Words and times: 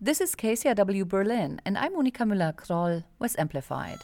This 0.00 0.20
is 0.20 0.36
KCRW 0.36 1.08
Berlin, 1.08 1.60
and 1.64 1.76
I'm 1.76 1.96
Monika 1.96 2.22
Müller-Kroll 2.24 3.02
with 3.18 3.36
Amplified. 3.36 3.98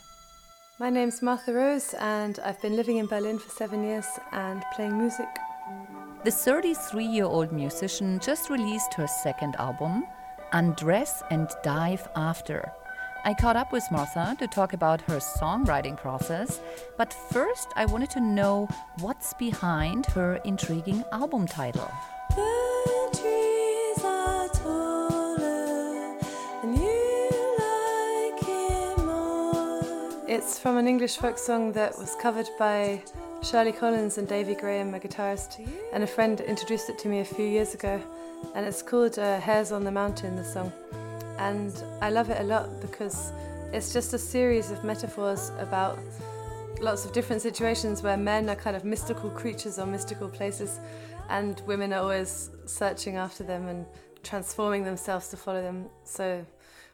My 0.80 0.90
name's 0.90 1.22
Martha 1.22 1.52
Rose, 1.52 1.94
and 2.00 2.40
I've 2.40 2.60
been 2.60 2.74
living 2.74 2.96
in 2.96 3.06
Berlin 3.06 3.38
for 3.38 3.48
seven 3.48 3.84
years 3.84 4.06
and 4.32 4.64
playing 4.74 4.98
music. 4.98 5.28
The 6.24 6.32
33 6.32 7.04
year 7.04 7.26
old 7.26 7.52
musician 7.52 8.18
just 8.18 8.50
released 8.50 8.92
her 8.94 9.06
second 9.06 9.54
album, 9.60 10.04
Undress 10.52 11.22
and 11.30 11.48
Dive 11.62 12.08
After. 12.16 12.72
I 13.24 13.32
caught 13.32 13.54
up 13.54 13.72
with 13.72 13.88
Martha 13.92 14.34
to 14.40 14.48
talk 14.48 14.72
about 14.72 15.00
her 15.02 15.18
songwriting 15.18 15.96
process, 15.96 16.60
but 16.98 17.14
first 17.30 17.68
I 17.76 17.86
wanted 17.86 18.10
to 18.10 18.20
know 18.20 18.66
what's 18.98 19.32
behind 19.34 20.06
her 20.06 20.40
intriguing 20.44 21.04
album 21.12 21.46
title. 21.46 21.88
It's 30.34 30.58
from 30.58 30.78
an 30.78 30.88
English 30.88 31.18
folk 31.18 31.38
song 31.38 31.70
that 31.74 31.96
was 31.96 32.16
covered 32.16 32.48
by 32.58 33.00
Shirley 33.40 33.70
Collins 33.70 34.18
and 34.18 34.26
Davy 34.26 34.56
Graham, 34.56 34.92
a 34.92 34.98
guitarist, 34.98 35.64
and 35.92 36.02
a 36.02 36.08
friend 36.08 36.40
introduced 36.40 36.90
it 36.90 36.98
to 36.98 37.08
me 37.08 37.20
a 37.20 37.24
few 37.24 37.44
years 37.44 37.72
ago. 37.72 38.02
And 38.56 38.66
it's 38.66 38.82
called 38.82 39.16
uh, 39.16 39.38
Hares 39.38 39.70
on 39.70 39.84
the 39.84 39.92
Mountain, 39.92 40.34
the 40.34 40.44
song. 40.44 40.72
And 41.38 41.72
I 42.02 42.10
love 42.10 42.30
it 42.30 42.40
a 42.40 42.42
lot 42.42 42.80
because 42.80 43.30
it's 43.72 43.92
just 43.92 44.12
a 44.12 44.18
series 44.18 44.72
of 44.72 44.82
metaphors 44.82 45.52
about 45.60 46.00
lots 46.80 47.04
of 47.04 47.12
different 47.12 47.40
situations 47.40 48.02
where 48.02 48.16
men 48.16 48.50
are 48.50 48.56
kind 48.56 48.74
of 48.74 48.84
mystical 48.84 49.30
creatures 49.30 49.78
or 49.78 49.86
mystical 49.86 50.28
places, 50.28 50.80
and 51.28 51.62
women 51.64 51.92
are 51.92 52.00
always 52.00 52.50
searching 52.66 53.14
after 53.18 53.44
them 53.44 53.68
and 53.68 53.86
transforming 54.24 54.82
themselves 54.82 55.28
to 55.28 55.36
follow 55.36 55.62
them. 55.62 55.86
So, 56.02 56.44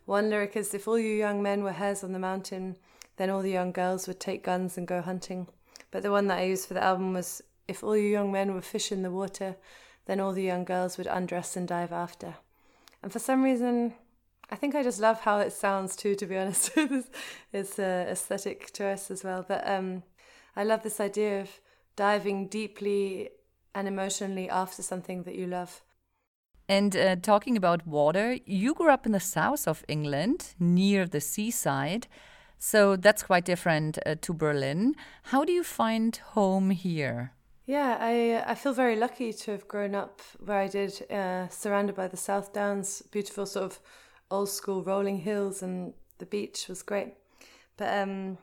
one 0.05 0.29
lyric 0.29 0.57
is 0.57 0.75
If 0.75 0.87
all 0.87 0.99
you 0.99 1.15
young 1.15 1.43
men 1.43 1.65
were 1.65 1.73
hares 1.73 2.05
on 2.05 2.13
the 2.13 2.19
mountain, 2.19 2.77
then 3.21 3.29
all 3.29 3.43
the 3.43 3.51
young 3.51 3.71
girls 3.71 4.09
would 4.09 4.18
take 4.18 4.43
guns 4.43 4.79
and 4.79 4.88
go 4.88 5.02
hunting. 5.02 5.46
But 5.90 6.02
the 6.02 6.10
one 6.10 6.26
that 6.29 6.38
I 6.38 6.45
used 6.45 6.66
for 6.66 6.73
the 6.73 6.82
album 6.82 7.13
was 7.13 7.43
If 7.68 7.85
all 7.85 7.95
you 7.95 8.09
young 8.09 8.32
men 8.32 8.54
were 8.54 8.62
fish 8.62 8.90
in 8.90 9.02
the 9.02 9.10
water, 9.10 9.57
then 10.07 10.21
all 10.21 10.32
the 10.32 10.43
young 10.43 10.65
girls 10.65 10.96
would 10.96 11.07
undress 11.07 11.54
and 11.54 11.68
dive 11.68 11.93
after. 11.93 12.37
And 13.02 13.12
for 13.12 13.18
some 13.18 13.43
reason, 13.43 13.93
I 14.49 14.57
think 14.57 14.74
I 14.74 14.82
just 14.82 15.01
love 15.01 15.21
how 15.21 15.38
it 15.40 15.52
sounds 15.52 15.96
too, 15.96 16.15
to 16.15 16.24
be 16.24 16.38
honest. 16.43 16.71
it's 17.52 17.79
an 17.79 18.09
aesthetic 18.09 18.73
choice 18.73 19.10
as 19.10 19.23
well. 19.23 19.45
But 19.46 19.68
um, 19.68 20.02
I 20.57 20.65
love 20.65 20.82
this 20.82 20.99
idea 20.99 21.43
of 21.43 21.60
diving 21.96 22.49
deeply 22.49 23.29
and 23.74 23.87
emotionally 23.87 24.49
after 24.49 24.82
something 24.82 25.24
that 25.24 25.34
you 25.34 25.46
love. 25.46 25.82
And 26.71 26.96
uh, 26.96 27.16
talking 27.16 27.59
about 27.59 27.87
water, 27.87 28.38
you 28.46 28.73
grew 28.73 28.90
up 28.90 29.05
in 29.05 29.12
the 29.12 29.21
south 29.21 29.68
of 29.68 29.84
England, 29.88 30.55
near 30.59 31.07
the 31.07 31.21
seaside. 31.21 32.07
So 32.63 32.95
that's 32.95 33.23
quite 33.23 33.47
different 33.47 33.99
uh, 34.05 34.16
to 34.21 34.35
Berlin. 34.35 34.95
How 35.25 35.47
do 35.47 35.53
you 35.53 35.65
find 35.65 36.15
home 36.35 36.69
here? 36.69 37.33
Yeah, 37.67 37.97
I 37.99 38.45
I 38.47 38.55
feel 38.55 38.75
very 38.75 38.97
lucky 38.97 39.33
to 39.33 39.52
have 39.52 39.67
grown 39.67 39.95
up 39.95 40.21
where 40.45 40.59
I 40.59 40.69
did, 40.69 41.11
uh, 41.11 41.49
surrounded 41.49 41.97
by 41.97 42.07
the 42.09 42.19
South 42.19 42.52
Downs, 42.52 43.02
beautiful 43.11 43.47
sort 43.47 43.65
of 43.65 43.80
old 44.30 44.51
school 44.51 44.83
rolling 44.83 45.21
hills, 45.21 45.63
and 45.63 45.95
the 46.19 46.27
beach 46.27 46.69
was 46.69 46.83
great. 46.83 47.15
But 47.79 47.97
um, 47.97 48.37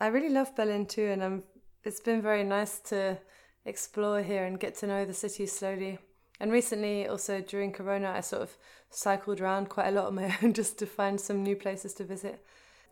I 0.00 0.06
really 0.06 0.30
love 0.30 0.56
Berlin 0.56 0.86
too, 0.86 1.10
and 1.12 1.22
I'm. 1.22 1.42
It's 1.84 2.00
been 2.00 2.22
very 2.22 2.44
nice 2.44 2.80
to 2.90 3.18
explore 3.66 4.22
here 4.22 4.44
and 4.46 4.58
get 4.58 4.74
to 4.76 4.86
know 4.86 5.04
the 5.04 5.12
city 5.12 5.44
slowly. 5.44 5.98
And 6.40 6.50
recently, 6.50 7.06
also 7.08 7.42
during 7.42 7.72
Corona, 7.72 8.14
I 8.16 8.20
sort 8.22 8.42
of 8.42 8.56
cycled 8.88 9.40
around 9.42 9.68
quite 9.68 9.88
a 9.88 9.90
lot 9.90 10.06
on 10.06 10.14
my 10.14 10.34
own 10.42 10.54
just 10.54 10.78
to 10.78 10.86
find 10.86 11.20
some 11.20 11.42
new 11.42 11.56
places 11.56 11.92
to 11.94 12.04
visit 12.04 12.42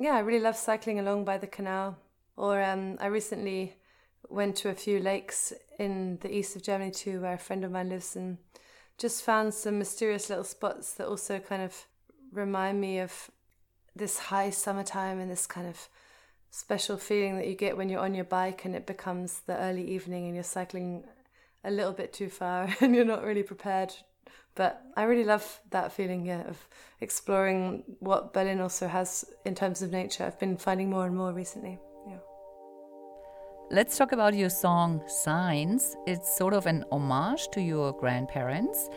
yeah, 0.03 0.15
I 0.15 0.21
really 0.21 0.41
love 0.41 0.57
cycling 0.57 0.99
along 0.99 1.25
by 1.25 1.39
the 1.39 1.47
canal. 1.47 1.97
Or 2.37 2.63
um, 2.63 2.97
I 3.01 3.07
recently 3.07 3.77
went 4.29 4.57
to 4.57 4.71
a 4.71 4.75
few 4.75 4.99
lakes 4.99 5.53
in 5.79 6.19
the 6.21 6.35
east 6.35 6.57
of 6.57 6.63
Germany 6.63 6.91
too, 6.91 7.21
where 7.21 7.35
a 7.35 7.39
friend 7.39 7.65
of 7.65 7.71
mine 7.71 7.91
lives, 7.91 8.17
and 8.17 8.39
just 8.99 9.23
found 9.23 9.55
some 9.55 9.79
mysterious 9.79 10.29
little 10.29 10.45
spots 10.45 10.95
that 10.95 11.07
also 11.07 11.39
kind 11.39 11.63
of 11.63 11.87
remind 12.33 12.81
me 12.81 12.99
of 12.99 13.31
this 13.95 14.19
high 14.19 14.51
summertime 14.51 15.21
and 15.21 15.31
this 15.31 15.47
kind 15.47 15.69
of 15.69 15.89
special 16.51 16.97
feeling 16.97 17.37
that 17.37 17.47
you 17.47 17.55
get 17.55 17.77
when 17.77 17.89
you're 17.89 18.01
on 18.01 18.15
your 18.15 18.25
bike 18.25 18.65
and 18.65 18.75
it 18.75 18.87
becomes 18.87 19.41
the 19.47 19.57
early 19.57 19.85
evening 19.91 20.27
and 20.27 20.35
you're 20.35 20.45
cycling 20.45 21.05
a 21.65 21.71
little 21.71 21.93
bit 21.93 22.13
too 22.13 22.29
far 22.29 22.69
and 22.81 22.95
you're 22.95 23.05
not 23.05 23.23
really 23.23 23.43
prepared 23.43 23.93
but 24.55 24.83
I 24.97 25.05
really 25.05 25.25
love 25.25 25.61
that 25.71 25.93
feeling, 25.93 26.27
yeah, 26.27 26.43
of 26.49 26.59
exploring 27.01 27.85
what 28.01 28.33
Berlin 28.33 28.61
also 28.61 28.87
has 28.87 29.25
in 29.45 29.55
terms 29.55 29.83
of 29.83 29.91
nature. 29.91 30.25
I've 30.25 30.39
been 30.39 30.57
finding 30.57 30.91
more 30.91 31.07
and 31.07 31.17
more 31.17 31.33
recently. 31.33 31.79
Yeah. 32.07 32.19
Let's 33.71 33.97
talk 33.97 34.13
about 34.13 34.35
your 34.35 34.51
song 34.51 35.03
Signs. 35.07 35.97
It's 36.07 36.37
sort 36.37 36.55
of 36.55 36.67
an 36.67 36.85
homage 36.93 37.49
to 37.53 37.61
your 37.63 37.93
grandparents, 37.93 38.89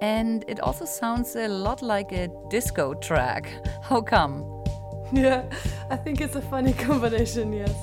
and 0.00 0.44
it 0.48 0.60
also 0.60 0.84
sounds 0.84 1.34
a 1.36 1.48
lot 1.48 1.82
like 1.82 2.12
a 2.12 2.28
disco 2.48 2.94
track. 2.94 3.50
How 3.82 4.00
come? 4.00 4.56
Yeah, 5.12 5.42
I 5.90 5.96
think 5.96 6.20
it's 6.20 6.36
a 6.36 6.40
funny 6.40 6.72
combination, 6.86 7.52
yes. 7.52 7.74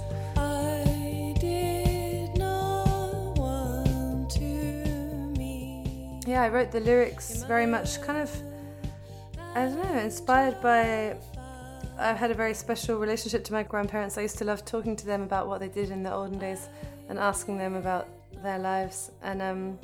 Yeah, 6.27 6.43
I 6.43 6.49
wrote 6.49 6.73
the 6.73 6.81
lyrics 6.81 7.43
very 7.43 7.65
much 7.65 8.01
kind 8.01 8.21
of, 8.21 8.29
I 9.55 9.63
don't 9.63 9.81
know, 9.81 9.99
inspired 9.99 10.61
by. 10.61 11.15
I've 11.97 12.17
had 12.17 12.31
a 12.31 12.33
very 12.33 12.53
special 12.53 12.97
relationship 12.97 13.45
to 13.45 13.53
my 13.53 13.63
grandparents. 13.63 14.17
I 14.17 14.23
used 14.23 14.37
to 14.39 14.43
love 14.43 14.65
talking 14.65 14.97
to 14.97 15.05
them 15.05 15.21
about 15.21 15.47
what 15.47 15.61
they 15.61 15.69
did 15.69 15.89
in 15.89 16.03
the 16.03 16.13
olden 16.13 16.37
days 16.37 16.67
and 17.07 17.17
asking 17.17 17.57
them 17.57 17.75
about 17.75 18.09
their 18.43 18.59
lives. 18.59 19.09
And 19.21 19.41
um, 19.41 19.79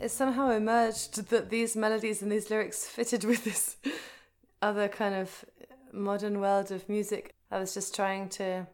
it 0.00 0.10
somehow 0.10 0.50
emerged 0.50 1.28
that 1.30 1.50
these 1.50 1.74
melodies 1.74 2.22
and 2.22 2.30
these 2.30 2.48
lyrics 2.48 2.86
fitted 2.86 3.24
with 3.24 3.42
this 3.42 3.78
other 4.62 4.86
kind 4.86 5.16
of 5.16 5.44
modern 5.92 6.38
world 6.38 6.70
of 6.70 6.88
music. 6.88 7.34
I 7.50 7.58
was 7.58 7.74
just 7.74 7.96
trying 7.96 8.28
to 8.38 8.68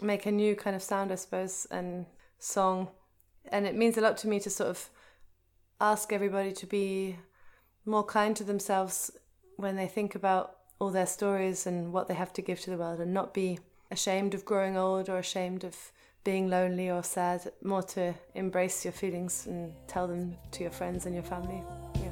make 0.00 0.26
a 0.26 0.30
new 0.30 0.54
kind 0.54 0.76
of 0.76 0.84
sound, 0.84 1.10
I 1.10 1.16
suppose, 1.16 1.66
and 1.68 2.06
song. 2.38 2.90
And 3.50 3.66
it 3.66 3.74
means 3.74 3.98
a 3.98 4.00
lot 4.00 4.16
to 4.18 4.28
me 4.28 4.38
to 4.38 4.50
sort 4.50 4.70
of 4.70 4.88
ask 5.82 6.12
everybody 6.12 6.52
to 6.52 6.64
be 6.64 7.16
more 7.84 8.04
kind 8.04 8.36
to 8.36 8.44
themselves 8.44 9.10
when 9.56 9.74
they 9.74 9.88
think 9.88 10.14
about 10.14 10.58
all 10.78 10.90
their 10.90 11.06
stories 11.06 11.66
and 11.66 11.92
what 11.92 12.06
they 12.06 12.14
have 12.14 12.32
to 12.32 12.40
give 12.40 12.60
to 12.60 12.70
the 12.70 12.76
world 12.76 13.00
and 13.00 13.12
not 13.12 13.34
be 13.34 13.58
ashamed 13.90 14.32
of 14.32 14.44
growing 14.44 14.76
old 14.76 15.08
or 15.08 15.18
ashamed 15.18 15.64
of 15.64 15.76
being 16.22 16.48
lonely 16.48 16.88
or 16.88 17.02
sad, 17.02 17.50
more 17.64 17.82
to 17.82 18.14
embrace 18.36 18.84
your 18.84 18.92
feelings 18.92 19.46
and 19.46 19.72
tell 19.88 20.06
them 20.06 20.36
to 20.52 20.62
your 20.62 20.70
friends 20.70 21.04
and 21.06 21.16
your 21.16 21.24
family. 21.24 21.64
Yeah. 21.96 22.10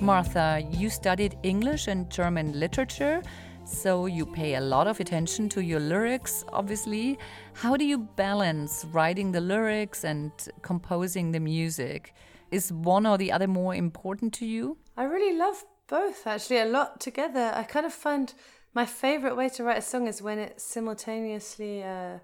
Martha, 0.00 0.64
you 0.70 0.88
studied 0.90 1.36
English 1.42 1.88
and 1.88 2.08
German 2.08 2.58
literature 2.58 3.20
so 3.68 4.06
you 4.06 4.24
pay 4.24 4.54
a 4.54 4.60
lot 4.60 4.86
of 4.86 4.98
attention 4.98 5.48
to 5.50 5.60
your 5.60 5.78
lyrics, 5.78 6.44
obviously. 6.52 7.18
How 7.52 7.76
do 7.76 7.84
you 7.84 7.98
balance 7.98 8.86
writing 8.90 9.30
the 9.30 9.40
lyrics 9.40 10.04
and 10.04 10.32
composing 10.62 11.32
the 11.32 11.40
music? 11.40 12.14
Is 12.50 12.72
one 12.72 13.06
or 13.06 13.18
the 13.18 13.30
other 13.30 13.46
more 13.46 13.74
important 13.74 14.32
to 14.34 14.46
you? 14.46 14.78
I 14.96 15.04
really 15.04 15.36
love 15.36 15.64
both, 15.86 16.26
actually, 16.26 16.58
a 16.58 16.64
lot 16.64 16.98
together. 16.98 17.52
I 17.54 17.62
kind 17.62 17.84
of 17.84 17.92
find 17.92 18.32
my 18.74 18.86
favorite 18.86 19.36
way 19.36 19.48
to 19.50 19.64
write 19.64 19.78
a 19.78 19.82
song 19.82 20.06
is 20.08 20.22
when 20.22 20.38
it 20.38 20.60
simultaneously 20.60 21.82
uh, 21.82 22.18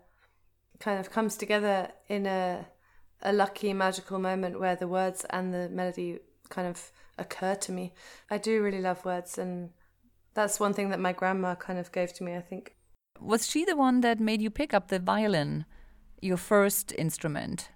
kind 0.80 0.98
of 0.98 1.10
comes 1.10 1.36
together 1.36 1.88
in 2.08 2.26
a, 2.26 2.66
a 3.22 3.32
lucky, 3.32 3.72
magical 3.72 4.18
moment 4.18 4.58
where 4.58 4.76
the 4.76 4.88
words 4.88 5.26
and 5.30 5.52
the 5.52 5.68
melody 5.68 6.20
kind 6.48 6.68
of 6.68 6.90
occur 7.18 7.54
to 7.54 7.72
me. 7.72 7.92
I 8.30 8.38
do 8.38 8.62
really 8.62 8.80
love 8.80 9.04
words 9.04 9.38
and 9.38 9.70
that's 10.34 10.60
one 10.60 10.74
thing 10.74 10.90
that 10.90 11.00
my 11.00 11.12
grandma 11.12 11.54
kind 11.54 11.78
of 11.78 11.92
gave 11.92 12.12
to 12.14 12.24
me, 12.24 12.36
I 12.36 12.40
think. 12.40 12.74
Was 13.20 13.46
she 13.46 13.64
the 13.64 13.76
one 13.76 14.00
that 14.00 14.20
made 14.20 14.42
you 14.42 14.50
pick 14.50 14.74
up 14.74 14.88
the 14.88 14.98
violin, 14.98 15.64
your 16.20 16.36
first 16.36 16.92
instrument? 16.98 17.70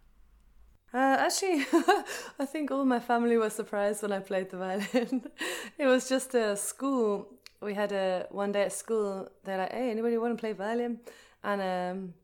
Uh, 0.93 1.17
actually, 1.21 1.67
I 2.39 2.47
think 2.47 2.71
all 2.71 2.85
my 2.85 2.99
family 2.99 3.37
was 3.37 3.53
surprised 3.53 4.03
when 4.03 4.13
I 4.13 4.21
played 4.21 4.51
the 4.51 4.57
violin. 4.57 5.27
it 5.79 5.87
was 5.87 6.09
just 6.09 6.35
a 6.35 6.57
school. 6.57 7.29
We 7.61 7.75
had 7.75 7.93
a 7.93 8.27
one 8.31 8.53
day 8.53 8.63
at 8.63 8.73
school. 8.73 9.29
They're 9.45 9.59
like, 9.59 9.73
"Hey, 9.73 9.91
anybody 9.91 10.17
want 10.17 10.37
to 10.37 10.41
play 10.41 10.53
violin?" 10.53 11.01
And 11.45 11.61
um, 11.61 12.15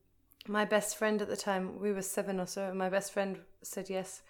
my 0.48 0.64
best 0.64 0.96
friend 0.96 1.20
at 1.20 1.28
the 1.28 1.36
time, 1.36 1.78
we 1.78 1.92
were 1.92 2.02
seven 2.02 2.40
or 2.40 2.46
so. 2.46 2.72
My 2.74 2.88
best 2.88 3.12
friend 3.12 3.38
said 3.62 3.90
yes, 3.90 4.22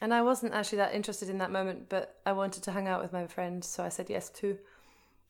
and 0.00 0.12
I 0.12 0.20
wasn't 0.22 0.52
actually 0.52 0.78
that 0.78 0.94
interested 0.94 1.30
in 1.30 1.38
that 1.38 1.50
moment, 1.50 1.88
but 1.88 2.20
I 2.26 2.32
wanted 2.32 2.62
to 2.64 2.72
hang 2.72 2.86
out 2.86 3.00
with 3.02 3.12
my 3.12 3.26
friend, 3.26 3.64
so 3.64 3.82
I 3.82 3.88
said 3.88 4.10
yes 4.10 4.28
too. 4.28 4.58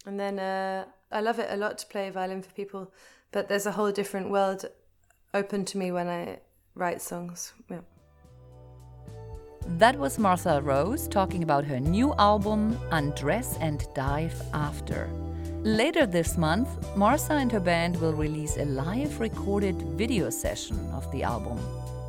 And 0.07 0.21
then 0.21 0.39
uh, 0.39 0.85
I 1.11 1.21
love 1.21 1.39
it 1.39 1.49
a 1.51 1.57
lot 1.57 1.79
to 1.79 1.87
play 1.87 2.11
violin 2.11 2.43
for 2.43 2.53
people, 2.53 2.93
but 3.33 3.49
there's 3.49 3.67
a 3.67 3.73
whole 3.73 3.93
different 3.93 4.31
world 4.31 4.65
open 5.33 5.65
to 5.65 5.79
me 5.79 5.93
when 5.93 6.09
I 6.09 6.39
write 6.75 7.01
songs. 7.01 7.53
Yeah. 7.71 7.81
That 9.67 9.99
was 9.99 10.19
Martha 10.19 10.61
Rose 10.61 11.09
talking 11.09 11.43
about 11.43 11.65
her 11.65 11.81
new 11.81 12.15
album, 12.19 12.79
Undress 12.91 13.57
and 13.61 13.87
Dive 13.95 14.41
After. 14.53 15.09
Later 15.63 16.05
this 16.05 16.37
month, 16.37 16.69
Martha 16.95 17.33
and 17.33 17.51
her 17.51 17.61
band 17.61 17.99
will 17.99 18.13
release 18.13 18.59
a 18.59 18.67
live 18.67 19.19
recorded 19.19 19.81
video 19.97 20.29
session 20.29 20.79
of 20.93 21.11
the 21.13 21.23
album. 21.23 21.59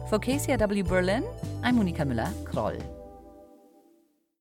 For 0.10 0.20
KCRW 0.20 0.86
Berlin, 0.86 1.24
I'm 1.64 1.78
Monika 1.78 2.06
Müller-Kroll. 2.06 3.05